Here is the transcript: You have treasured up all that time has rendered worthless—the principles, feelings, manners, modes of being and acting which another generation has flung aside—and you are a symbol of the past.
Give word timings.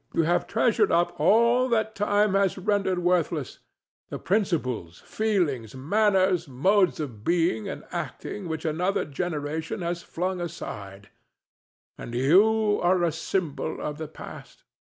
You 0.15 0.23
have 0.23 0.47
treasured 0.47 0.91
up 0.91 1.19
all 1.19 1.69
that 1.69 1.93
time 1.93 2.33
has 2.33 2.57
rendered 2.57 2.97
worthless—the 2.97 4.17
principles, 4.17 4.97
feelings, 5.05 5.75
manners, 5.75 6.47
modes 6.47 6.99
of 6.99 7.23
being 7.23 7.69
and 7.69 7.83
acting 7.91 8.47
which 8.47 8.65
another 8.65 9.05
generation 9.05 9.81
has 9.83 10.01
flung 10.01 10.41
aside—and 10.41 12.15
you 12.15 12.79
are 12.81 13.03
a 13.03 13.11
symbol 13.11 13.79
of 13.79 13.99
the 13.99 14.07
past. 14.07 14.63